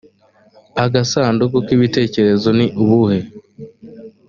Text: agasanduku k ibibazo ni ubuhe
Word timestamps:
agasanduku 0.83 1.57
k 1.65 1.67
ibibazo 1.75 2.49
ni 2.57 2.67
ubuhe 2.83 3.19